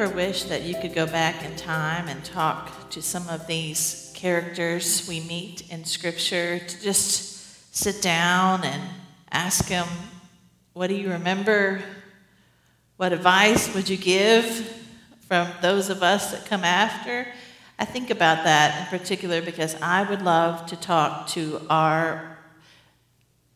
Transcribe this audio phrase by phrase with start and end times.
[0.00, 4.12] Ever wish that you could go back in time and talk to some of these
[4.14, 8.80] characters we meet in Scripture to just sit down and
[9.32, 9.88] ask them,
[10.72, 11.82] What do you remember?
[12.96, 14.44] What advice would you give
[15.26, 17.26] from those of us that come after?
[17.76, 22.38] I think about that in particular because I would love to talk to our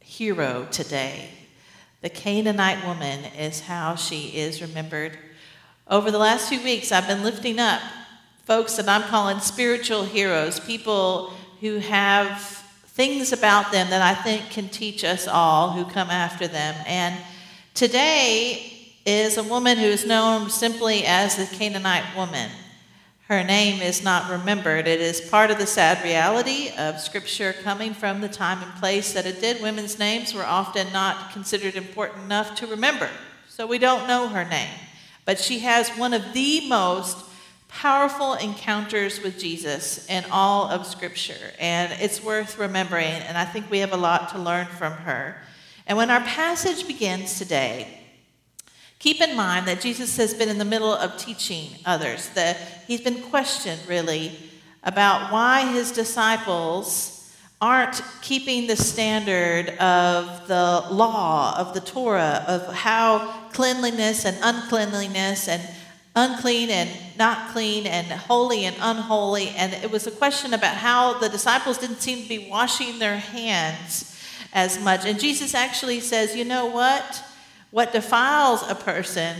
[0.00, 1.28] hero today.
[2.00, 5.16] The Canaanite woman is how she is remembered.
[5.88, 7.82] Over the last few weeks, I've been lifting up
[8.44, 12.40] folks that I'm calling spiritual heroes, people who have
[12.86, 16.74] things about them that I think can teach us all who come after them.
[16.86, 17.16] And
[17.74, 22.50] today is a woman who is known simply as the Canaanite woman.
[23.26, 24.86] Her name is not remembered.
[24.86, 29.12] It is part of the sad reality of Scripture coming from the time and place
[29.14, 29.60] that it did.
[29.60, 33.08] Women's names were often not considered important enough to remember,
[33.48, 34.70] so we don't know her name.
[35.24, 37.16] But she has one of the most
[37.68, 41.52] powerful encounters with Jesus in all of Scripture.
[41.58, 43.06] And it's worth remembering.
[43.06, 45.36] And I think we have a lot to learn from her.
[45.86, 48.00] And when our passage begins today,
[48.98, 52.56] keep in mind that Jesus has been in the middle of teaching others, that
[52.86, 54.38] he's been questioned really
[54.84, 57.21] about why his disciples
[57.62, 63.20] aren't keeping the standard of the law, of the Torah, of how
[63.52, 65.62] cleanliness and uncleanliness and
[66.16, 69.50] unclean and not clean and holy and unholy.
[69.50, 73.16] And it was a question about how the disciples didn't seem to be washing their
[73.16, 74.20] hands
[74.52, 75.06] as much.
[75.06, 77.24] And Jesus actually says, you know what?
[77.70, 79.36] What defiles a person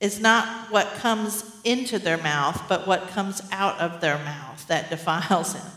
[0.00, 4.88] is not what comes into their mouth, but what comes out of their mouth that
[4.88, 5.75] defiles him.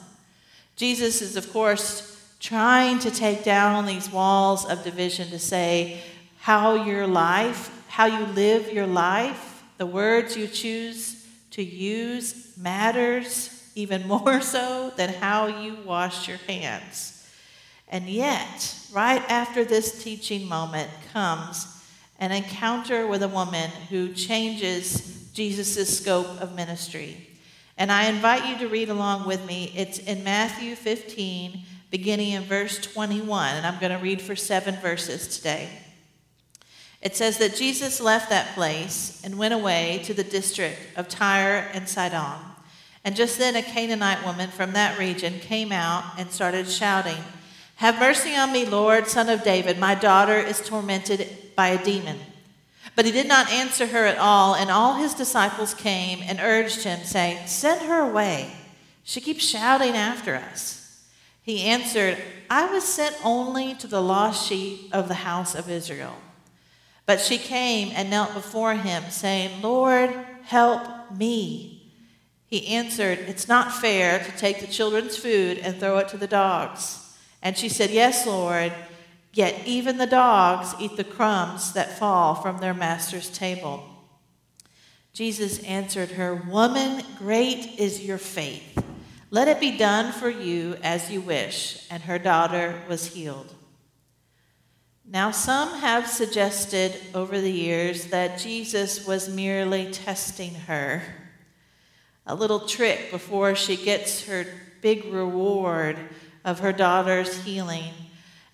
[0.80, 6.00] Jesus is, of course, trying to take down these walls of division to say
[6.40, 13.70] how your life, how you live your life, the words you choose to use matters
[13.76, 17.30] even more so than how you wash your hands.
[17.90, 21.68] And yet, right after this teaching moment comes
[22.20, 27.29] an encounter with a woman who changes Jesus' scope of ministry.
[27.80, 29.72] And I invite you to read along with me.
[29.74, 33.56] It's in Matthew 15, beginning in verse 21.
[33.56, 35.70] And I'm going to read for seven verses today.
[37.02, 41.70] It says that Jesus left that place and went away to the district of Tyre
[41.74, 42.42] and Sidon.
[43.06, 47.24] And just then a Canaanite woman from that region came out and started shouting,
[47.76, 49.80] Have mercy on me, Lord, son of David.
[49.80, 51.26] My daughter is tormented
[51.56, 52.18] by a demon.
[53.00, 56.84] But he did not answer her at all, and all his disciples came and urged
[56.84, 58.52] him, saying, Send her away.
[59.06, 61.08] She keeps shouting after us.
[61.42, 62.18] He answered,
[62.50, 66.18] I was sent only to the lost sheep of the house of Israel.
[67.06, 71.94] But she came and knelt before him, saying, Lord, help me.
[72.48, 76.28] He answered, It's not fair to take the children's food and throw it to the
[76.28, 77.16] dogs.
[77.42, 78.74] And she said, Yes, Lord.
[79.34, 83.84] Yet even the dogs eat the crumbs that fall from their master's table.
[85.14, 88.84] Jesus answered her, Woman, great is your faith.
[89.32, 91.88] Let it be done for you as you wish.
[91.92, 93.54] And her daughter was healed.
[95.06, 101.02] Now, some have suggested over the years that Jesus was merely testing her.
[102.26, 104.46] A little trick before she gets her
[104.82, 105.98] big reward
[106.46, 107.94] of her daughter's healing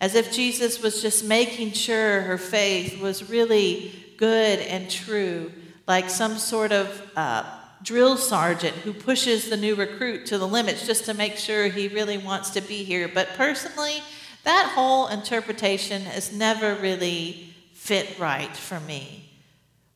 [0.02, 5.52] as if Jesus was just making sure her faith was really good and true,
[5.88, 7.44] like some sort of uh,
[7.82, 11.88] drill sergeant who pushes the new recruit to the limits just to make sure he
[11.88, 13.08] really wants to be here.
[13.08, 14.02] But personally,
[14.44, 19.30] that whole interpretation has never really fit right for me.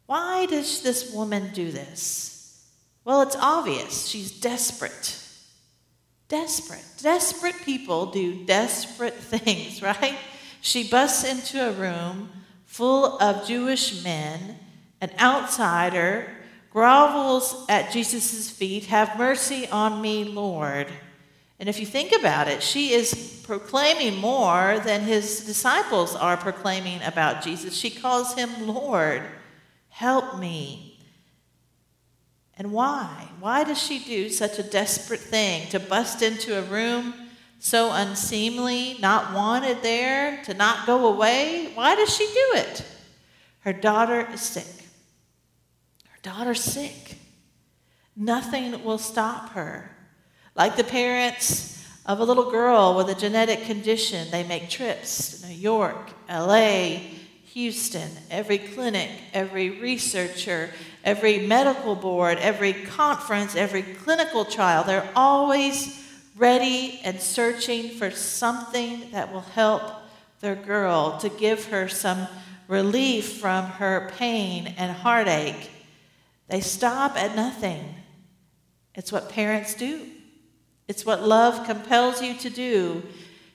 [0.06, 2.66] Why does this woman do this?
[3.06, 4.08] Well, it's obvious.
[4.08, 5.24] She's desperate
[6.30, 6.86] desperate.
[7.02, 10.18] Desperate people do desperate things, right?
[10.62, 12.30] She busts into a room
[12.66, 14.58] full of Jewish men,
[15.02, 16.30] an outsider,
[16.72, 20.88] grovels at Jesus' feet, Have mercy on me, Lord.
[21.60, 27.02] And if you think about it, she is proclaiming more than his disciples are proclaiming
[27.04, 27.76] about Jesus.
[27.76, 29.24] She calls him Lord.
[29.90, 30.99] Help me.
[32.60, 33.30] And why?
[33.40, 37.14] Why does she do such a desperate thing to bust into a room
[37.58, 41.72] so unseemly, not wanted there, to not go away?
[41.74, 42.86] Why does she do it?
[43.62, 44.86] Her daughter is sick.
[46.10, 47.18] Her daughter's sick.
[48.14, 49.96] Nothing will stop her.
[50.54, 55.48] Like the parents of a little girl with a genetic condition, they make trips to
[55.48, 56.98] New York, LA,
[57.54, 60.70] Houston, every clinic, every researcher,
[61.04, 64.84] every medical board, every conference, every clinical trial.
[64.84, 66.06] They're always
[66.38, 69.82] ready and searching for something that will help
[70.42, 72.28] their girl to give her some
[72.68, 75.72] relief from her pain and heartache.
[76.50, 77.96] They stop at nothing.
[78.94, 80.06] It's what parents do.
[80.88, 83.04] It's what love compels you to do.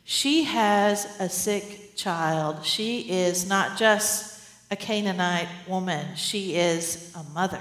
[0.05, 2.65] She has a sick child.
[2.65, 4.41] She is not just
[4.71, 7.61] a Canaanite woman, she is a mother,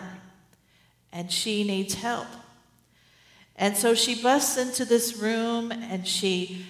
[1.12, 2.28] and she needs help.
[3.56, 6.66] And so she busts into this room and she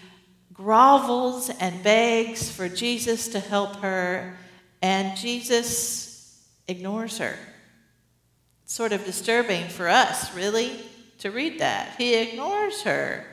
[0.53, 4.37] grovels and begs for Jesus to help her,
[4.81, 7.35] and Jesus ignores her.
[8.63, 10.79] It's sort of disturbing for us, really
[11.19, 11.95] to read that.
[11.97, 13.25] He ignores her.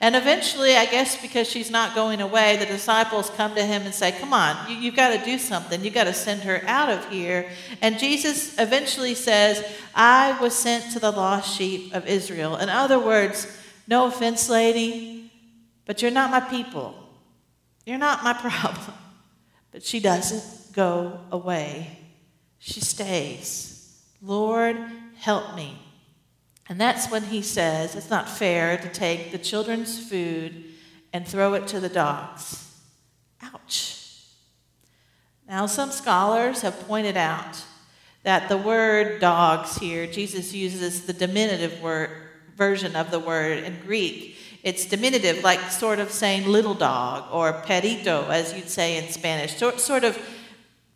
[0.00, 3.94] And eventually, I guess because she's not going away, the disciples come to him and
[3.94, 5.84] say, Come on, you, have got to do something.
[5.84, 7.48] You've got to send her out of here.
[7.82, 9.64] And Jesus eventually says,
[9.94, 12.56] I was sent to the lost sheep of Israel.
[12.56, 13.46] In other words,
[13.86, 15.30] no offense, lady,
[15.84, 16.94] but you're not my people.
[17.84, 18.96] You're not my problem.
[19.72, 21.98] But she doesn't go away,
[22.58, 24.00] she stays.
[24.22, 24.76] Lord,
[25.16, 25.78] help me.
[26.70, 30.66] And that's when he says it's not fair to take the children's food
[31.12, 32.80] and throw it to the dogs.
[33.42, 33.96] Ouch.
[35.48, 37.64] Now, some scholars have pointed out
[38.22, 42.10] that the word dogs here, Jesus uses the diminutive word,
[42.54, 44.36] version of the word in Greek.
[44.62, 49.56] It's diminutive, like sort of saying little dog or perrito, as you'd say in Spanish,
[49.56, 50.16] sort, sort of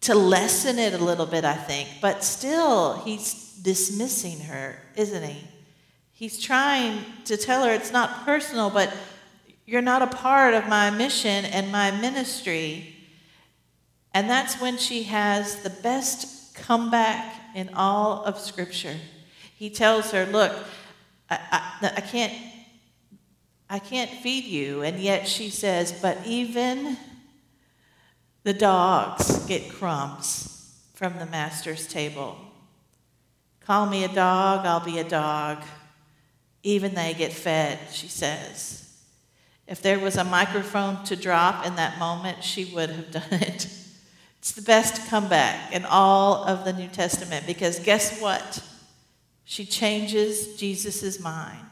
[0.03, 1.89] to lessen it a little bit, I think.
[2.01, 5.49] But still, he's dismissing her, isn't he?
[6.17, 8.95] He's trying to tell her it's not personal, but
[9.67, 12.95] you're not a part of my mission and my ministry.
[14.13, 18.95] And that's when she has the best comeback in all of Scripture.
[19.57, 20.53] He tells her, Look,
[21.29, 22.33] I, I, I, can't,
[23.69, 24.83] I can't feed you.
[24.83, 26.97] And yet she says, But even
[28.45, 32.39] the dogs get crumbs from the master's table.
[33.59, 35.65] Call me a dog, I'll be a dog.
[36.65, 38.91] Even they get fed, she says.
[39.69, 43.69] If there was a microphone to drop in that moment, she would have done it.
[44.39, 48.63] It's the best comeback in all of the New Testament because guess what?
[49.45, 51.65] She changes Jesus' mind.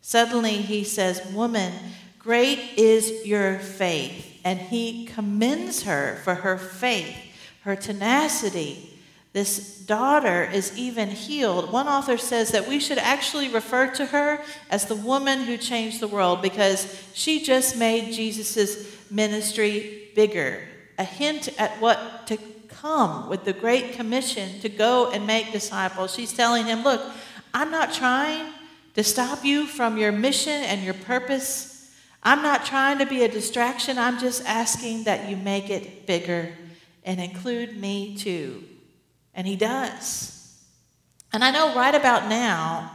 [0.00, 1.72] Suddenly he says, Woman,
[2.18, 4.40] great is your faith.
[4.44, 7.16] And he commends her for her faith,
[7.62, 8.97] her tenacity,
[9.32, 11.70] this daughter is even healed.
[11.70, 16.00] One author says that we should actually refer to her as the woman who changed
[16.00, 20.62] the world because she just made Jesus' ministry bigger.
[20.98, 26.14] A hint at what to come with the Great Commission to go and make disciples.
[26.14, 27.02] She's telling him, Look,
[27.52, 28.52] I'm not trying
[28.94, 31.94] to stop you from your mission and your purpose.
[32.22, 33.98] I'm not trying to be a distraction.
[33.98, 36.52] I'm just asking that you make it bigger
[37.04, 38.64] and include me too.
[39.38, 40.52] And he does.
[41.32, 42.90] And I know right about now,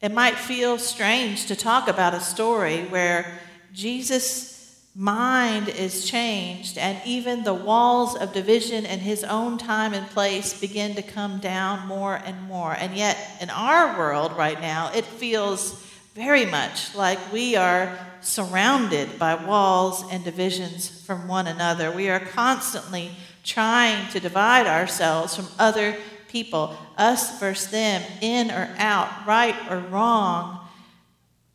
[0.00, 3.38] it might feel strange to talk about a story where
[3.72, 10.04] Jesus' mind is changed and even the walls of division in his own time and
[10.08, 12.72] place begin to come down more and more.
[12.72, 15.80] And yet, in our world right now, it feels
[16.16, 21.92] very much like we are surrounded by walls and divisions from one another.
[21.92, 25.96] We are constantly trying to divide ourselves from other
[26.28, 30.60] people, us versus them, in or out, right or wrong.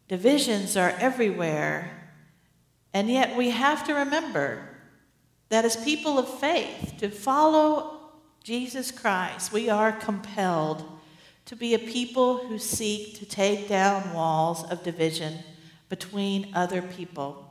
[0.07, 1.91] Divisions are everywhere.
[2.93, 4.67] And yet we have to remember
[5.49, 7.99] that as people of faith, to follow
[8.43, 10.83] Jesus Christ, we are compelled
[11.45, 15.39] to be a people who seek to take down walls of division
[15.89, 17.47] between other people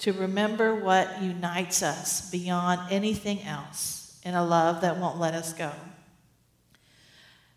[0.00, 5.52] to remember what unites us beyond anything else in a love that won't let us
[5.52, 5.70] go.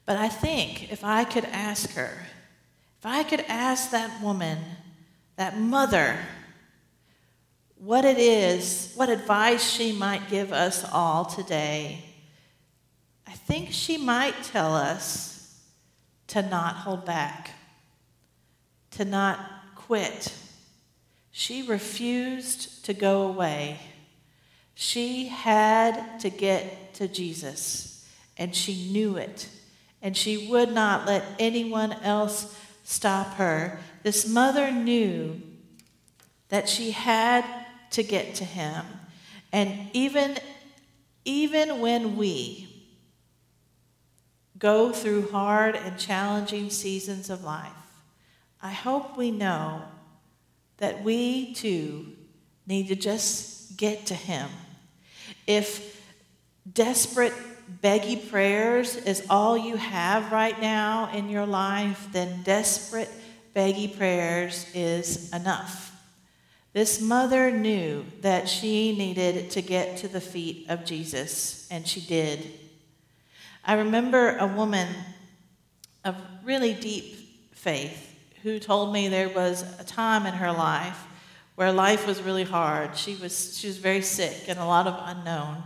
[0.05, 2.25] But I think if I could ask her,
[3.00, 4.59] if I could ask that woman
[5.38, 6.17] that mother,
[7.77, 12.03] what it is, what advice she might give us all today,
[13.25, 15.62] I think she might tell us
[16.27, 17.51] to not hold back,
[18.91, 19.39] to not
[19.75, 20.33] quit.
[21.35, 23.79] She refused to go away.
[24.75, 29.49] She had to get to Jesus, and she knew it,
[29.99, 33.79] and she would not let anyone else stop her.
[34.03, 35.41] This mother knew
[36.49, 37.43] that she had
[37.89, 38.85] to get to him.
[39.51, 40.37] And even,
[41.25, 42.85] even when we
[44.59, 47.71] go through hard and challenging seasons of life,
[48.61, 49.81] I hope we know
[50.77, 52.13] that we too
[52.67, 54.49] need to just get to him.
[55.47, 56.01] If
[56.71, 57.33] desperate,
[57.81, 63.09] beggy prayers is all you have right now in your life, then desperate,
[63.55, 65.91] beggy prayers is enough.
[66.73, 72.01] This mother knew that she needed to get to the feet of Jesus, and she
[72.01, 72.51] did.
[73.63, 74.87] I remember a woman
[76.03, 78.12] of really deep faith
[78.43, 81.07] who told me there was a time in her life
[81.55, 82.95] where life was really hard.
[82.97, 85.63] She was, she was very sick and a lot of unknown.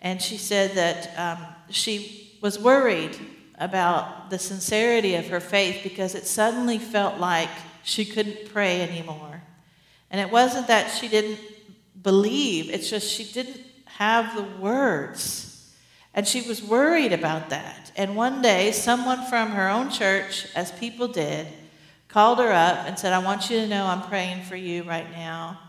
[0.00, 3.18] And she said that um, she was worried
[3.58, 7.48] about the sincerity of her faith because it suddenly felt like
[7.82, 9.42] she couldn't pray anymore.
[10.10, 11.40] And it wasn't that she didn't
[12.02, 15.72] believe, it's just she didn't have the words.
[16.14, 17.90] And she was worried about that.
[17.96, 21.46] And one day, someone from her own church, as people did,
[22.16, 25.10] called her up and said, I want you to know I'm praying for you right
[25.12, 25.60] now.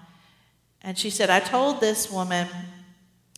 [0.82, 2.48] And she said, I told this woman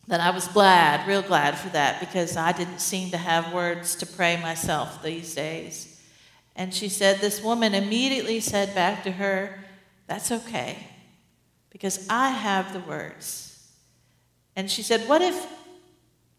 [0.06, 3.96] that I was glad, real glad for that, because I didn't seem to have words
[3.96, 6.00] to pray myself these days.
[6.56, 9.58] And she said, This woman immediately said back to her,
[10.06, 10.78] That's okay
[11.72, 13.72] because I have the words.
[14.56, 15.48] And she said, What if,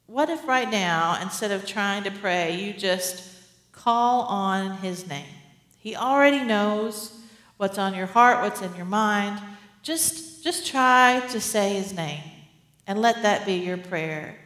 [0.07, 3.25] what if right now, instead of trying to pray, you just
[3.73, 5.40] call on his name?
[5.81, 7.19] He already knows
[7.57, 9.41] what's on your heart, what's in your mind.
[9.83, 12.23] Just, just try to say his name
[12.87, 14.37] and let that be your prayer.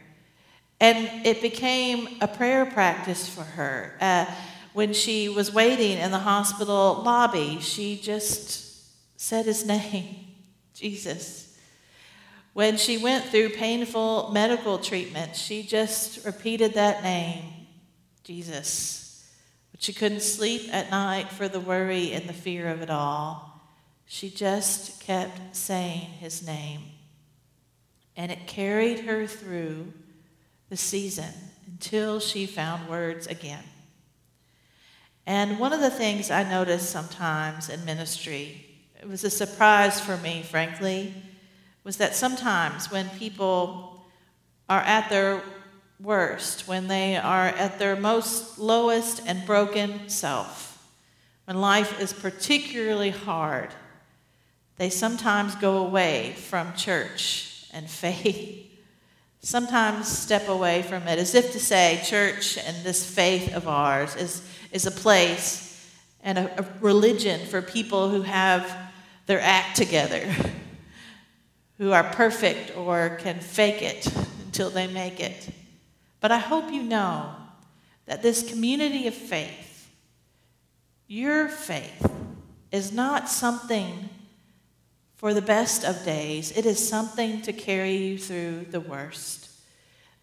[0.79, 3.95] And it became a prayer practice for her.
[3.99, 4.25] Uh,
[4.73, 10.25] when she was waiting in the hospital lobby, she just said his name.
[10.73, 11.57] Jesus.
[12.53, 17.43] When she went through painful medical treatment, she just repeated that name,
[18.23, 19.04] Jesus.
[19.75, 23.59] But she couldn't sleep at night for the worry and the fear of it all.
[24.05, 26.79] She just kept saying his name.
[28.15, 29.91] And it carried her through
[30.69, 31.33] the season
[31.67, 33.65] until she found words again.
[35.25, 38.65] And one of the things I notice sometimes in ministry
[39.01, 41.13] it was a surprise for me, frankly,
[41.83, 44.05] was that sometimes when people
[44.69, 45.43] are at their
[45.99, 50.83] worst, when they are at their most lowest and broken self,
[51.45, 53.69] when life is particularly hard,
[54.77, 58.61] they sometimes go away from church and faith.
[59.41, 64.15] Sometimes step away from it, as if to say, church and this faith of ours
[64.15, 65.65] is, is a place
[66.23, 68.75] and a, a religion for people who have
[69.27, 70.27] their act together,
[71.77, 74.07] who are perfect or can fake it
[74.45, 75.47] until they make it.
[76.19, 77.35] But I hope you know
[78.05, 79.89] that this community of faith,
[81.07, 82.11] your faith,
[82.71, 84.09] is not something
[85.15, 89.49] for the best of days, it is something to carry you through the worst.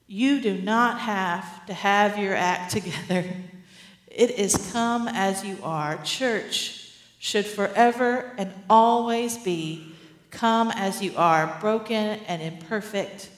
[0.06, 3.24] You do not have to have your act together.
[4.06, 6.02] It is come as you are.
[6.02, 6.82] Church,
[7.22, 9.94] should forever and always be
[10.32, 13.30] come as you are, broken and imperfect,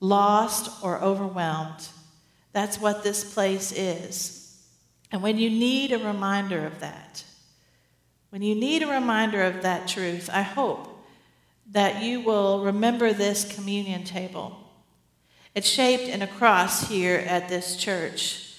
[0.00, 1.88] lost or overwhelmed.
[2.52, 4.62] That's what this place is.
[5.10, 7.24] And when you need a reminder of that,
[8.30, 10.88] when you need a reminder of that truth, I hope
[11.70, 14.58] that you will remember this communion table.
[15.54, 18.56] It's shaped in a cross here at this church,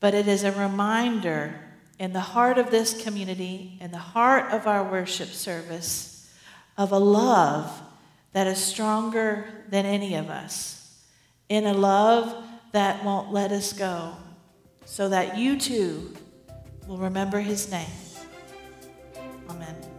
[0.00, 1.60] but it is a reminder
[1.98, 6.32] in the heart of this community, in the heart of our worship service,
[6.78, 7.82] of a love
[8.32, 11.04] that is stronger than any of us,
[11.48, 14.14] in a love that won't let us go,
[14.84, 16.14] so that you too
[16.86, 17.86] will remember his name.
[19.48, 19.89] Amen.